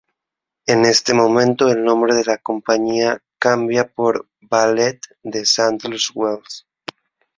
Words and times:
En 0.65 0.83
este 0.85 1.13
momento 1.13 1.67
el 1.69 1.83
nombre 1.83 2.15
de 2.15 2.23
la 2.25 2.39
compañía 2.39 3.21
cambia 3.37 3.87
por 3.87 4.27
Ballet 4.41 4.99
del 5.21 5.45
Sadler's 5.45 6.09
Wells. 6.15 6.65